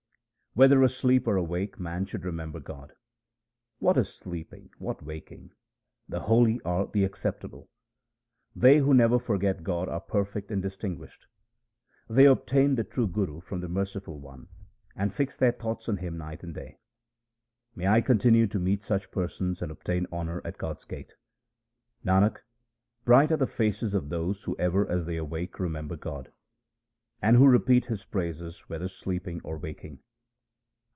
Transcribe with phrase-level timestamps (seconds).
[0.53, 2.91] Whether asleep or awake man should remember God:—
[3.79, 4.71] What is sleeping?
[4.79, 5.53] what waking?
[6.09, 7.69] the holy are the acceptable.
[8.53, 11.25] They who never forget God are perfect and distinguished.
[12.09, 14.49] They obtain the true Guru from the Merciful One,
[14.93, 16.79] and fix their thoughts on him night and day.
[17.73, 21.15] May I continue to meet such persons and obtain honour at God's gate!
[22.03, 22.39] Nanak,
[23.05, 26.29] bright are the faces of those who ever as they awake remember God,
[27.21, 29.99] And who repeat His praises whether sleeping or waking.